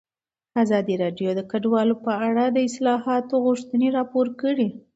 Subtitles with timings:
[0.63, 4.67] ازادي راډیو د کډوال په اړه د اصلاحاتو غوښتنې راپور کړې.